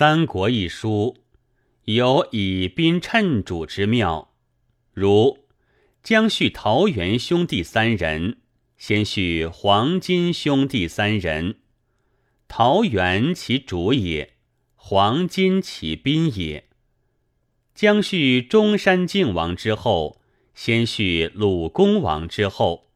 [0.00, 1.18] 三国》一书
[1.84, 4.32] 有以宾称主之妙，
[4.94, 5.40] 如
[6.02, 8.38] 将叙桃园兄弟三人，
[8.78, 11.56] 先叙黄金兄弟三人。
[12.48, 14.32] 桃园其主也，
[14.74, 16.70] 黄金其宾也。
[17.74, 20.22] 将叙中山靖王之后，
[20.54, 22.88] 先叙鲁公王之后。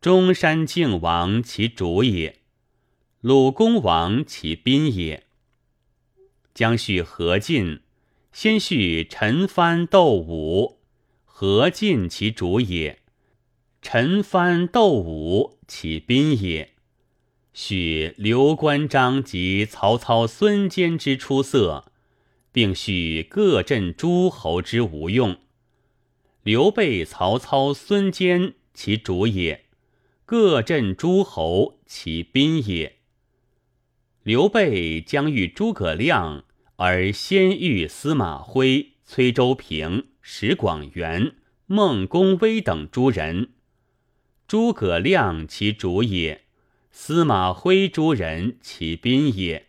[0.00, 2.40] 中山靖王其主也，
[3.20, 5.26] 鲁公王其宾也。
[6.54, 7.80] 将叙何进，
[8.32, 10.78] 先叙陈蕃斗武，
[11.24, 13.00] 何进其主也，
[13.80, 16.74] 陈蕃斗武其宾也。
[17.52, 21.92] 叙刘关张及曹操孙坚之出色，
[22.52, 25.36] 并叙各镇诸侯之无用。
[26.42, 29.66] 刘备、曹操、孙坚其主也。
[30.24, 32.99] 各镇诸侯，其宾也。
[34.30, 36.44] 刘备将遇诸葛亮，
[36.76, 41.34] 而先遇司马徽、崔州平、石广元、
[41.66, 43.48] 孟公威等诸人。
[44.46, 46.42] 诸葛亮其主也，
[46.92, 49.66] 司马徽诸人其宾也。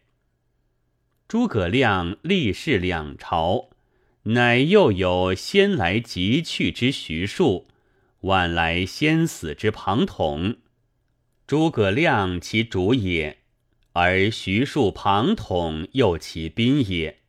[1.28, 3.72] 诸葛亮历仕两朝，
[4.26, 7.66] 乃又有先来即去之徐庶。
[8.20, 10.58] 晚来先死之庞统，
[11.48, 13.41] 诸葛亮其主也，
[13.94, 17.20] 而徐庶、庞统又其宾也。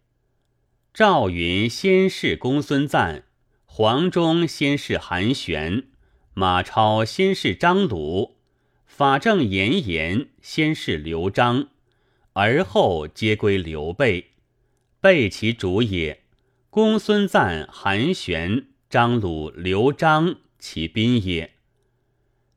[0.95, 3.23] 赵云先是公孙瓒，
[3.65, 5.85] 黄忠先是韩玄，
[6.35, 8.37] 马超先是张鲁，
[8.85, 11.69] 法正严颜先是刘璋，
[12.35, 14.31] 而后皆归刘备。
[15.01, 16.23] 备其主也，
[16.71, 20.37] 公孙瓒、韩玄、张鲁、刘璋。
[20.59, 21.55] 其宾也。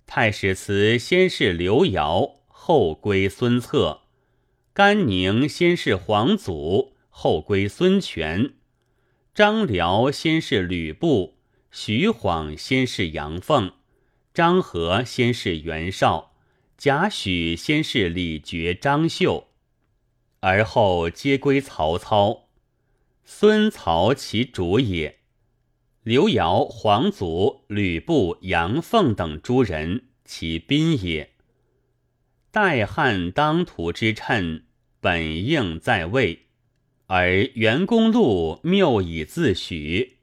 [0.05, 2.35] 太史慈先是刘繇，
[2.67, 4.01] 后归孙策；
[4.73, 8.53] 甘宁先是黄祖，后归孙权；
[9.35, 11.35] 张辽先是吕布，
[11.69, 13.71] 徐晃先是杨凤，
[14.33, 16.33] 张合先是袁绍，
[16.75, 19.49] 贾诩先是李傕、张绣，
[20.39, 22.47] 而后皆归曹操。
[23.23, 25.19] 孙曹其主也。
[26.01, 31.34] 刘繇、黄祖、吕布、杨凤等诸人，其宾也。
[32.55, 34.63] 代汉当涂之称，
[35.01, 36.45] 本应在位，
[37.07, 40.19] 而袁公路谬以自许，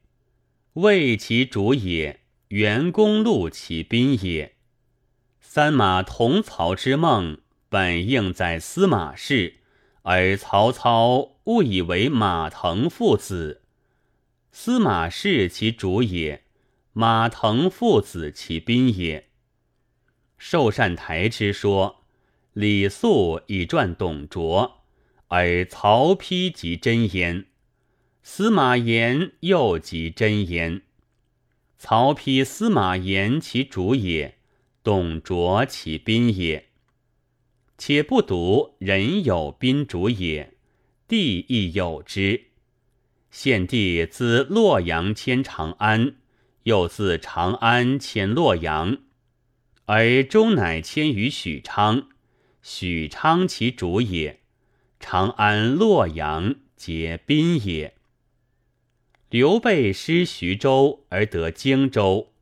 [0.72, 2.20] 魏其主也。
[2.48, 4.54] 袁公路其宾也。
[5.42, 7.36] 三马同曹之梦，
[7.68, 9.56] 本应在司马氏，
[10.00, 13.60] 而曹操误以为马腾父子。
[14.50, 16.44] 司马氏其主也，
[16.94, 19.28] 马腾父子其宾也。
[20.38, 22.01] 寿善台之说，
[22.54, 24.82] 李肃以传董卓，
[25.28, 27.46] 而曹丕即真焉；
[28.22, 30.82] 司马炎又即真焉。
[31.78, 34.36] 曹丕、司马炎其主也，
[34.82, 36.68] 董卓其宾也。
[37.78, 40.52] 且不独人有宾主也，
[41.08, 42.48] 地亦有之。
[43.30, 46.16] 献帝自洛阳迁长安，
[46.64, 48.98] 又自长安迁洛阳，
[49.86, 52.10] 而终乃迁于许昌。
[52.62, 54.38] 许昌其主也，
[55.00, 57.94] 长安、洛阳皆宾也。
[59.30, 62.32] 刘备失徐州而得荆州，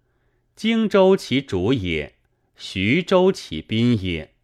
[0.55, 2.15] 荆州其主也，
[2.55, 4.35] 徐州其宾也。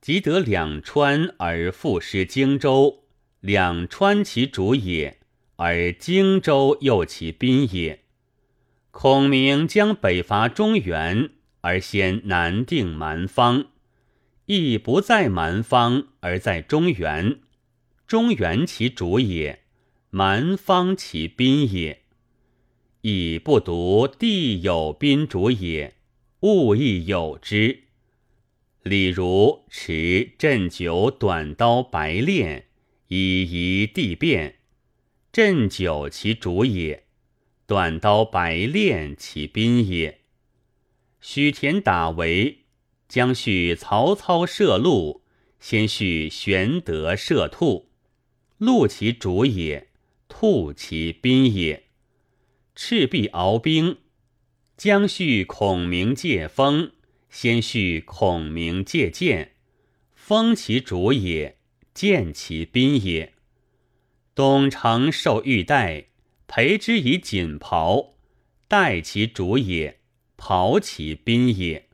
[0.00, 3.04] 即得两川而复失荆州，
[3.40, 5.18] 两川其主也。
[5.56, 8.00] 而荆州又其宾也。
[8.90, 11.30] 孔明将北伐中原，
[11.60, 13.66] 而先南定蛮方，
[14.46, 17.40] 亦不在蛮方，而在中原。
[18.06, 19.62] 中原其主也，
[20.10, 22.02] 蛮方其宾也。
[23.02, 25.94] 以不独地有宾主也，
[26.40, 27.84] 物亦有之。
[28.82, 32.66] 例如持鸩酒短刀白练，
[33.08, 34.56] 以夷地变。
[35.32, 37.04] 鸩酒其主也，
[37.66, 40.20] 短刀白练其宾也。
[41.20, 42.61] 许田打围，
[43.12, 45.20] 将叙曹操射鹿，
[45.60, 47.90] 先叙玄德射兔。
[48.56, 49.88] 鹿其主也，
[50.28, 51.90] 兔其宾也。
[52.74, 53.98] 赤壁鏖兵，
[54.78, 56.92] 将叙孔明借风，
[57.28, 59.56] 先叙孔明借箭。
[60.14, 61.58] 风其主也，
[61.92, 63.34] 箭其宾也。
[64.34, 66.06] 董承受玉带，
[66.46, 68.14] 陪之以锦袍，
[68.68, 70.00] 带其主也，
[70.38, 71.90] 袍其宾也。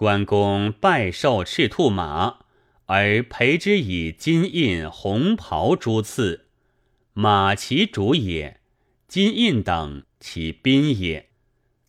[0.00, 2.38] 关公拜受赤兔马，
[2.86, 6.46] 而裴之以金印、红袍诸次，
[7.12, 8.62] 马其主也，
[9.06, 11.28] 金印等其宾也。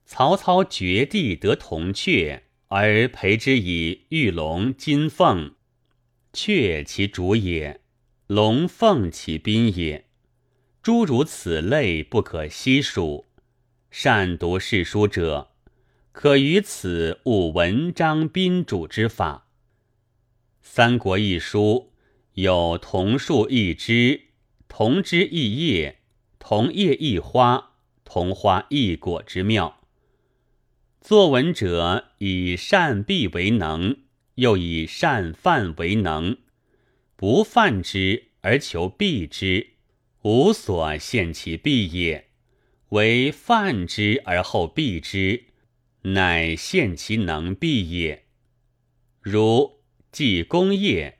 [0.03, 5.53] 曹操绝地得铜雀，而裴之以玉龙、金凤，
[6.33, 7.79] 雀其主也，
[8.27, 10.07] 龙凤其宾也。
[10.83, 13.27] 诸如此类不可悉数。
[13.89, 15.50] 善读世书者，
[16.11, 19.47] 可于此悟文章宾主之法。
[20.61, 21.93] 《三国》一书
[22.33, 24.25] 有同树一枝，
[24.67, 25.99] 同枝一叶，
[26.37, 29.79] 同叶一花，同花一果之妙。
[30.99, 33.99] 作文者以善闭为能，
[34.35, 36.37] 又以善泛为能。
[37.15, 39.75] 不泛之而求闭之，
[40.23, 42.25] 无所限其闭也；
[42.89, 45.45] 为泛之而后闭之，
[46.03, 48.25] 乃限其能毕也。
[49.21, 49.81] 如。
[50.11, 51.19] 记功业，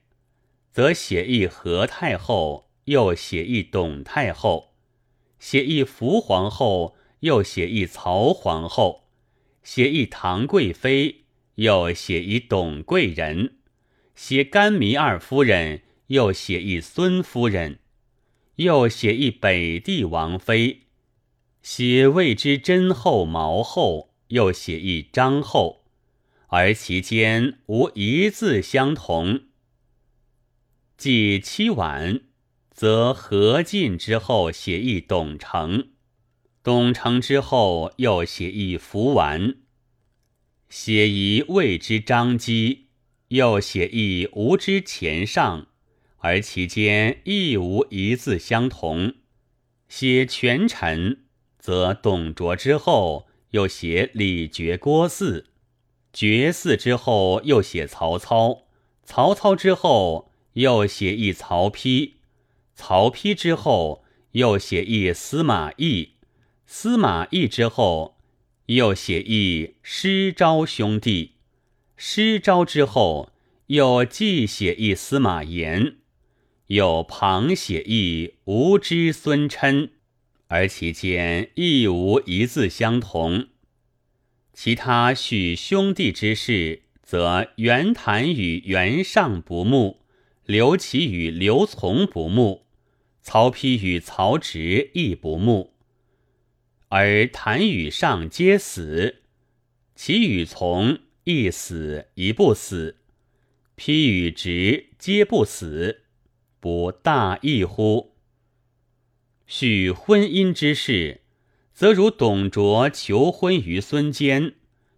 [0.74, 4.74] 则写一何太后，又写一董太后；
[5.40, 9.06] 写一福皇后，又写一曹皇后；
[9.64, 11.24] 写一唐贵妃，
[11.56, 13.52] 又写一董贵人；
[14.14, 17.78] 写甘糜二夫人，又写一孙夫人；
[18.58, 20.82] 又写一北帝王妃；
[21.64, 25.86] 写魏之真后毛后，又写一张后。
[26.48, 29.44] 而其间无一字相同。
[30.98, 32.20] 记七晚，
[32.70, 35.88] 则何进之后写一董承，
[36.62, 39.56] 董承之后又写一福完，
[40.68, 42.88] 写一魏之张机，
[43.30, 45.68] 又写一吴之前上，
[46.18, 49.16] 而其间亦无一字相同。
[49.88, 51.24] 写权臣，
[51.58, 55.46] 则董卓之后又写李傕、郭汜。
[56.12, 58.64] 绝嗣之后，又写曹操；
[59.06, 62.16] 曹操之后，又写一曹丕；
[62.76, 64.04] 曹丕之后，
[64.34, 66.16] 又写一司马懿；
[66.66, 68.18] 司马懿之后，
[68.66, 71.36] 又写一施昭兄弟；
[71.96, 73.32] 施昭之后，
[73.68, 75.96] 又继写一司马炎；
[76.68, 79.92] 又旁写一吴之孙琛，
[80.52, 83.48] 而其间亦无一字相同。
[84.52, 90.02] 其他叙兄弟之事，则袁谭与袁尚不睦，
[90.46, 92.66] 刘琦与刘琮不睦，
[93.22, 95.74] 曹丕与曹植亦不睦。
[96.90, 99.22] 而谭与尚皆死，
[99.96, 102.98] 其与从一死一不死，
[103.78, 106.02] 丕与直皆不死，
[106.60, 108.11] 不大异乎？
[109.54, 111.20] 叙婚姻之事。
[111.74, 114.54] 则如董卓求婚于孙坚，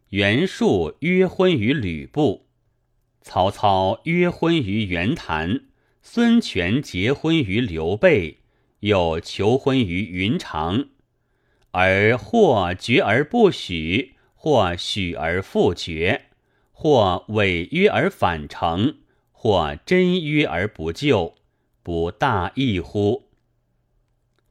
[0.09, 2.45] 袁术约婚于吕布，
[3.23, 5.61] 曹操约婚于袁谭，
[6.03, 8.41] 孙权结婚于刘备，
[8.81, 10.89] 又求婚于云长，
[11.71, 16.25] 而或绝而不许，或许而复绝，
[16.71, 18.97] 或违约而反成，
[19.31, 21.33] 或真约而不就，
[21.81, 23.32] 不大异乎？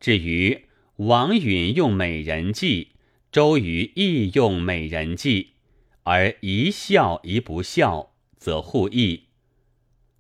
[0.03, 0.67] 至于。
[0.97, 2.93] 王允用美人计，
[3.33, 5.53] 周瑜亦用美人计，
[6.03, 9.23] 而一笑一不笑，则互异；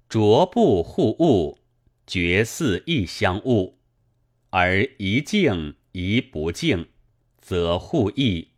[0.08, 1.58] 卓不互恶，
[2.06, 3.74] 绝嗣亦相恶，
[4.50, 6.88] 而一敬一不敬，
[7.38, 8.48] 则互异。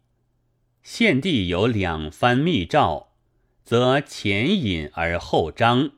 [0.85, 3.09] 献帝有两番密诏，
[3.65, 5.91] 则前引而后张；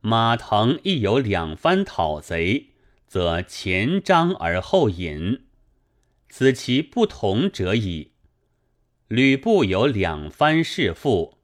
[0.00, 2.72] 马腾亦有两番讨贼。
[3.06, 5.44] 则前张而后引，
[6.28, 8.12] 此其不同者矣。
[9.08, 11.38] 吕布有两番弑父，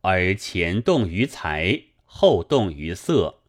[0.00, 3.40] 而前动于财，后动于色；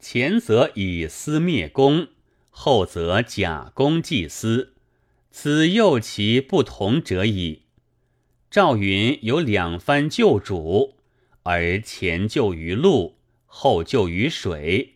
[0.00, 2.08] 前则以私灭公，
[2.48, 4.74] 后则假公济私，
[5.30, 7.64] 此又其不同者矣。
[8.50, 10.96] 赵云有两番救主，
[11.42, 14.95] 而前救于陆，后救于水。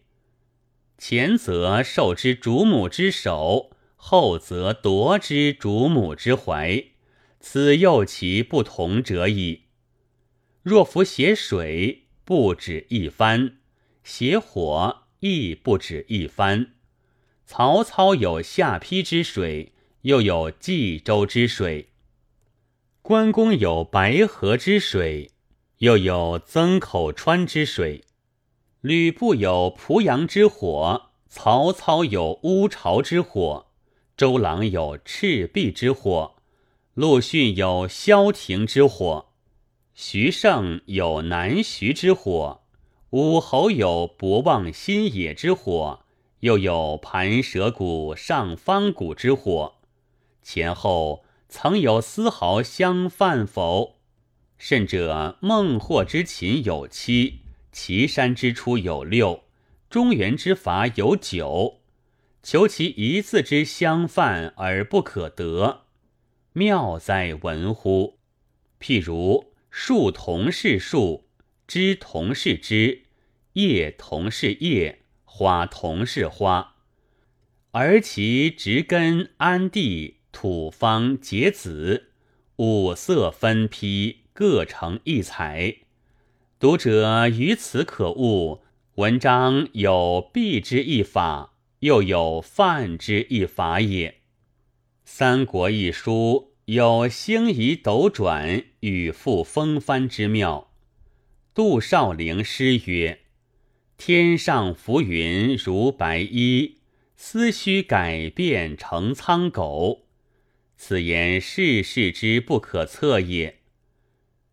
[1.00, 6.84] 前则受之主母之手，后则夺之主母之怀，
[7.40, 9.62] 此又其不同者矣。
[10.62, 13.54] 若夫写水，不止一番；
[14.04, 16.74] 写火，亦不止一番。
[17.46, 21.86] 曹操有下邳之水，又有冀州之水；
[23.00, 25.30] 关公有白河之水，
[25.78, 28.04] 又有曾口川之水。
[28.80, 33.66] 吕布有濮阳之火，曹操有乌巢之火，
[34.16, 36.36] 周郎有赤壁之火，
[36.94, 39.26] 陆逊有萧亭之火，
[39.92, 42.62] 徐盛有南徐之火，
[43.10, 46.00] 武侯有博望新野之火，
[46.38, 49.74] 又有盘蛇谷、上方谷之火，
[50.42, 53.96] 前后曾有丝毫相犯否？
[54.56, 57.40] 甚者，孟获之秦有妻，
[57.72, 59.44] 岐山之初有六，
[59.88, 61.80] 中原之法有九。
[62.42, 65.82] 求其一字之相犯而不可得，
[66.54, 68.18] 妙哉文乎！
[68.80, 71.28] 譬如树同是树，
[71.66, 73.02] 枝同是枝，
[73.52, 76.76] 叶同是叶，花同是花，
[77.72, 82.12] 而其植根安地，土方结子，
[82.56, 85.76] 五色分披，各成一彩。
[86.60, 88.60] 读者于此可悟，
[88.96, 91.54] 文章有避之一法。
[91.78, 94.10] 又有犯之一法也。
[95.02, 100.70] 《三国》一书有星移斗转、与复风帆之妙。
[101.54, 103.20] 杜少陵诗曰
[103.96, 106.80] ：“天上浮云如白衣，
[107.16, 110.02] 思须改变成苍狗。”
[110.76, 113.60] 此言世事之不可测也。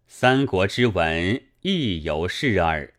[0.08, 2.94] 三国之文亦犹是耳。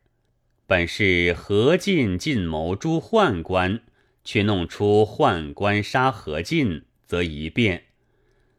[0.66, 3.82] 本是何进进谋诛宦官。
[4.24, 7.78] 却弄出宦官杀何进，则一变；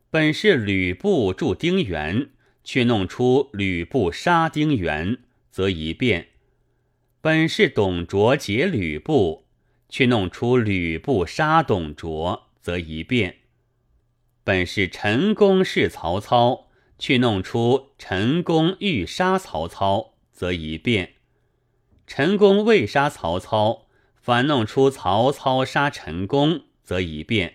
[0.10, 2.32] 本是吕布助丁原，
[2.64, 5.20] 却弄出吕布杀丁原，
[5.52, 6.24] 则一变；
[7.22, 9.46] 本是董卓劫吕布，
[9.88, 13.34] 却弄出吕布杀董卓，则一变；
[14.44, 16.69] 本是陈宫弑曹操，
[17.00, 21.08] 去弄出陈宫欲杀曹操，则一变；
[22.06, 23.88] 陈宫未杀曹操。
[24.22, 27.54] 反弄出曹操杀陈宫，则一变；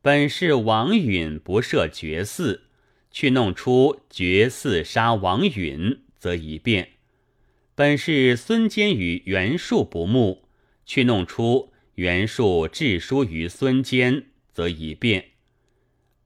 [0.00, 2.60] 本是王允不赦绝嗣，
[3.10, 6.86] 去弄出绝嗣杀王允，则一变；
[7.74, 10.48] 本是孙坚与袁术不睦，
[10.86, 15.22] 去弄出袁术致书于孙坚，则一变；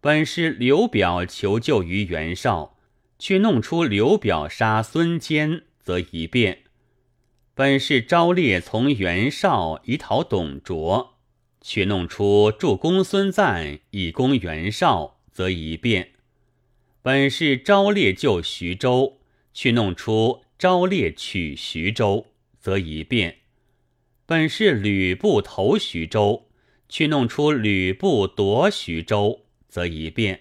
[0.02, 2.76] 本是刘表求救于袁绍，
[3.20, 6.64] 却弄出刘表杀孙坚，则一变。
[7.54, 11.20] 本是昭烈从袁绍以讨董卓，
[11.60, 16.06] 却弄出助公孙瓒以攻袁绍，则一变；
[17.00, 19.20] 本是昭烈救徐州，
[19.54, 22.26] 却弄出昭烈取徐州，
[22.58, 23.34] 则一变；
[24.26, 26.48] 本是吕布投徐州，
[26.88, 29.41] 却弄出吕布夺徐州，
[29.72, 30.36] 则一变；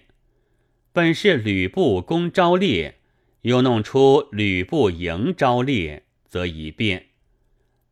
[0.92, 2.96] 本是吕布攻昭烈，
[3.40, 6.02] 又弄出吕布迎昭烈。
[6.28, 7.06] 则一变，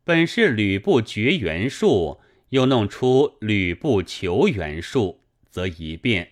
[0.03, 2.19] 本是吕布绝袁术，
[2.49, 6.27] 又弄出吕布求袁术，则一变；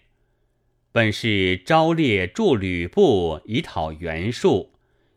[0.91, 4.73] 本是昭烈助吕布以讨袁术，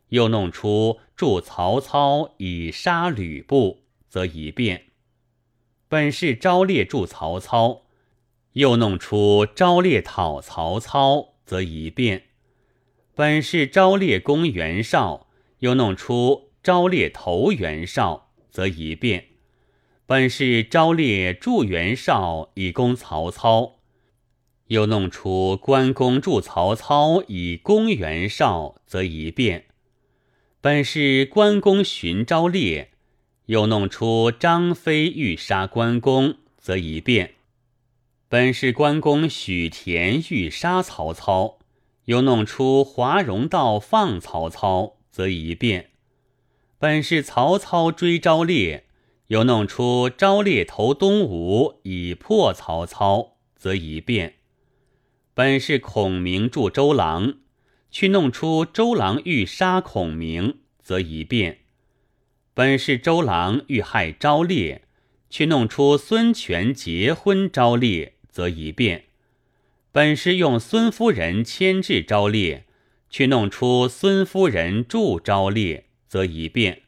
[0.08, 4.78] 又弄出助曹操以杀吕布，则一变；
[5.86, 7.82] 本是昭烈助曹操，
[8.52, 12.20] 又弄出昭烈讨曹操，则一变；
[13.14, 15.26] 本是昭烈攻袁绍，
[15.58, 16.52] 又弄出。
[16.62, 19.22] 昭烈投袁绍，则一变；
[20.06, 23.80] 本是昭烈助袁绍以攻曹操，
[24.68, 29.62] 又弄出关公助曹操以攻袁绍，则一变；
[30.60, 32.92] 本是关公寻昭烈，
[33.46, 37.30] 又弄出张飞欲杀关公，则一变；
[38.32, 41.58] 本是关公许田欲杀曹操，
[42.06, 45.90] 又弄出华容道放曹操，则一变。
[46.78, 48.86] 本是曹操追昭烈，
[49.26, 54.30] 又弄出昭烈投东吴以破曹操，则一变；
[55.34, 57.34] 本是孔明助周郎，
[57.90, 61.56] 去弄出周郎欲杀孔明，则一变；
[62.54, 64.84] 本是周郎欲害昭烈，
[65.28, 69.02] 去弄出孙权结婚昭烈，则一变；
[69.92, 72.64] 本是用孙夫人牵制昭烈，
[73.08, 75.86] 却弄出孙夫人助昭烈。
[76.08, 76.82] 则一变，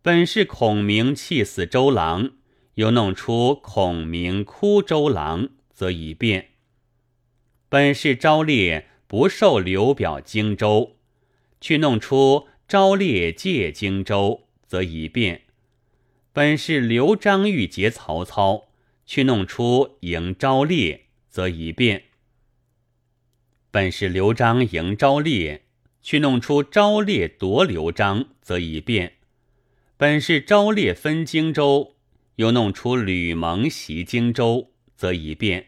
[0.00, 2.30] 本是孔明气死周郎，
[2.76, 6.52] 又弄出孔明哭周郎，则一变。
[7.68, 10.96] 本是昭烈不受刘表荆州，
[11.60, 15.42] 却弄出昭烈借荆州，则一变。
[16.32, 18.69] 本是刘璋欲劫曹操，
[19.12, 22.04] 去弄出迎昭烈，则一变。
[23.72, 25.62] 本是刘璋迎昭烈。
[26.00, 29.10] 去弄出昭烈夺刘璋，则一变；
[29.96, 31.96] 本是昭烈分荆州，
[32.36, 35.64] 又弄出吕蒙袭荆州，则一变；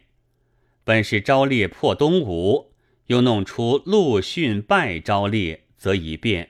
[0.85, 2.71] 本是昭烈破东吴，
[3.07, 6.47] 又弄出陆逊败昭烈，则一变；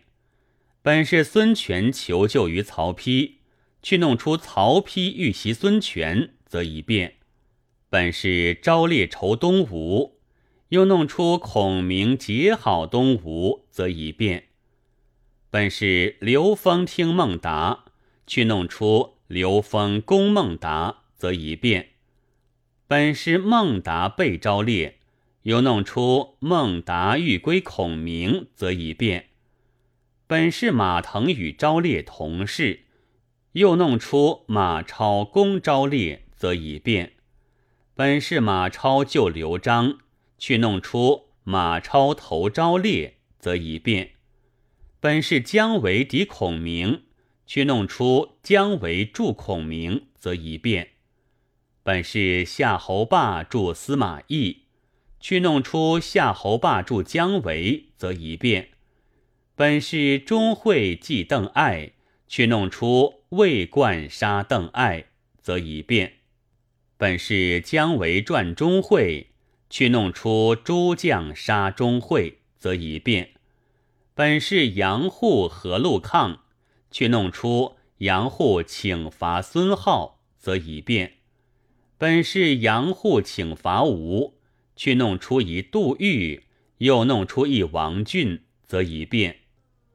[0.83, 3.37] 本是孙权求救于曹丕，
[3.81, 7.13] 去弄出曹丕遇袭孙权，则一变；
[7.89, 10.19] 本是昭烈仇东吴，
[10.69, 14.43] 又弄出孔明结好东吴，则一变；
[15.49, 17.85] 本是刘封听孟达，
[18.27, 21.85] 去弄出刘封攻孟达，则一变；
[22.85, 24.99] 本是孟达被昭烈。
[25.41, 29.23] 又弄出孟达欲归孔明，则一变；
[30.27, 32.81] 本是马腾与昭烈同事，
[33.53, 37.11] 又弄出马超攻昭烈，则已变；
[37.95, 39.99] 本是马超救刘璋，
[40.37, 44.07] 去弄出马超投昭烈，则已变；
[44.99, 47.03] 本是姜维敌孔明，
[47.45, 50.87] 去弄出姜维助孔明，则已变；
[51.81, 54.63] 本是夏侯霸助司马懿。
[55.21, 58.65] 去弄出夏侯霸助姜维，则已变；
[59.55, 61.93] 本是钟会祭邓艾，
[62.27, 65.05] 去弄出魏冠杀邓艾，
[65.41, 66.09] 则已变；
[67.03, 69.27] 本是姜维传钟会，
[69.69, 73.25] 去弄出诸将杀钟会，则一变；
[74.15, 76.45] 本是杨户和陆抗，
[76.89, 81.09] 去弄出杨户请伐孙浩，则一变；
[81.97, 84.39] 本是杨户请伐吴。
[84.77, 86.43] 去弄出一杜预，
[86.77, 89.39] 又弄出一王俊，则一变。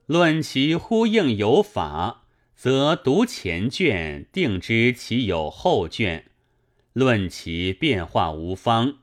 [0.04, 6.24] 论其呼应有法，则读前卷，定知其有后卷；
[6.98, 8.96] 论其变化无方，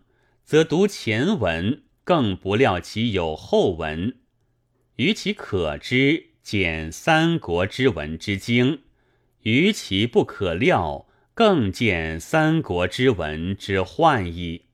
[0.44, 4.18] 则读前文，更不料其有后文。
[4.98, 8.80] 于其可知，见三国之文之精；
[9.44, 14.66] 于其不可料，更见三国之文之幻矣。